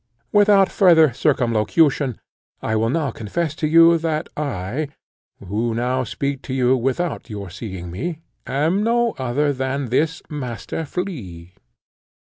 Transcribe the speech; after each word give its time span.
Without 0.31 0.71
farther 0.71 1.13
circumlocution, 1.13 2.19
I 2.59 2.75
will 2.75 2.89
now 2.89 3.11
confess 3.11 3.53
to 3.57 3.67
you 3.67 3.99
that 3.99 4.29
I, 4.35 4.87
who 5.47 5.75
now 5.75 6.03
speak 6.05 6.41
to 6.41 6.55
you 6.55 6.75
without 6.75 7.29
your 7.29 7.51
seeing 7.51 7.91
me, 7.91 8.23
am 8.47 8.81
no 8.83 9.11
other 9.19 9.53
than 9.53 9.89
this 9.89 10.23
Master 10.27 10.85
Flea. 10.85 11.53